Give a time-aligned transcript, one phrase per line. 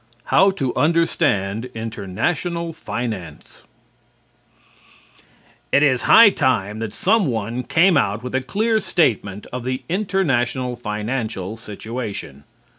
[0.01, 3.65] XXXI HOW TO UNDERSTAND INTERNATIONAL FINANCE
[5.71, 10.75] It is high time that someone came out with a clear statement of the international
[10.75, 12.45] financial situation.